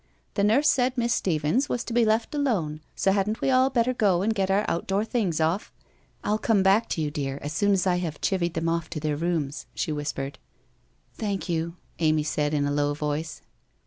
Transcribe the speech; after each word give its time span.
'The 0.33 0.43
nurse 0.43 0.67
said 0.67 0.97
Miss 0.97 1.13
Stephens 1.13 1.69
was 1.69 1.83
to 1.83 1.93
be 1.93 2.05
left 2.05 2.33
alone, 2.33 2.81
so 2.95 3.11
hadn't 3.11 3.39
we 3.39 3.51
all 3.51 3.69
better 3.69 3.93
go 3.93 4.23
and 4.23 4.33
get 4.33 4.49
our 4.49 4.65
outdoor 4.67 5.05
things 5.05 5.39
off. 5.39 5.71
I'll 6.23 6.39
come 6.39 6.63
back 6.63 6.89
to 6.89 7.01
you, 7.03 7.11
dear, 7.11 7.37
as 7.43 7.53
soon 7.53 7.71
as 7.73 7.85
I 7.85 7.97
have 7.97 8.19
chivied 8.19 8.55
them 8.55 8.67
off 8.67 8.89
to 8.89 8.99
their 8.99 9.15
rooms,' 9.15 9.67
she 9.75 9.91
whispered.' 9.91 10.39
Thank 11.19 11.47
you/ 11.49 11.75
Amy 11.99 12.23
said 12.23 12.51
in 12.55 12.65
a 12.65 12.71
low 12.71 12.95
voice. 12.95 13.43